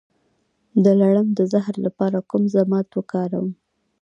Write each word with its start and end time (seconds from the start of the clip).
د 0.83 0.85
لړم 1.01 1.27
د 1.37 1.39
زهر 1.51 1.75
لپاره 1.85 2.17
کوم 2.29 2.43
ضماد 2.55 2.87
وکاروم؟ 2.97 3.49